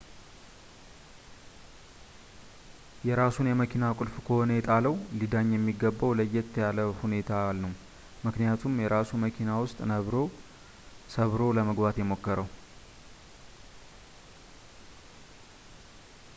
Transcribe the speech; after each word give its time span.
የራሱን 3.07 3.49
የመኪና 3.49 3.89
ቁልፍ 3.99 4.15
ከሆነ 4.27 4.53
የጣለው 4.57 4.95
ሊዳኝ 5.19 5.49
የሚገባው 5.55 6.15
ለየት 6.21 6.49
ባለ 6.55 6.85
ሁኔታ 7.01 7.31
ነው 7.61 7.73
ምክንያቱም 8.25 8.81
የራሱ 8.85 9.11
መኪና 9.25 9.53
ውስጥ 9.65 9.79
ነበር 9.93 10.17
ሰብሮ 11.17 11.51
ለመግባት 11.59 12.01
የሞከረው 12.03 12.49